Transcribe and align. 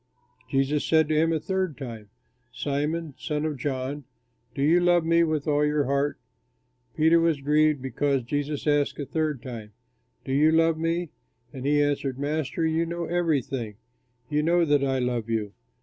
Jesus 0.49 0.83
said 0.83 1.07
to 1.09 1.15
him 1.15 1.31
a 1.31 1.39
third 1.39 1.77
time, 1.77 2.09
"Simon, 2.51 3.13
son 3.19 3.45
of 3.45 3.57
John, 3.59 4.05
do 4.55 4.63
you 4.63 4.79
love 4.79 5.05
me 5.05 5.23
with 5.23 5.47
all 5.47 5.63
your 5.63 5.83
heart?" 5.85 6.19
Peter 6.97 7.19
was 7.19 7.39
grieved 7.39 7.83
because 7.83 8.23
Jesus 8.23 8.65
asked 8.65 8.97
a 8.97 9.05
third 9.05 9.43
time, 9.43 9.73
"Do 10.25 10.33
you 10.33 10.51
love 10.51 10.79
me?" 10.79 11.11
And 11.53 11.67
he 11.67 11.83
answered, 11.83 12.17
"Master, 12.17 12.65
you 12.65 12.83
know 12.87 13.05
everything, 13.05 13.75
you 14.27 14.41
know 14.41 14.65
that 14.65 14.83
I 14.83 14.97
love 14.97 15.29
you." 15.29 15.53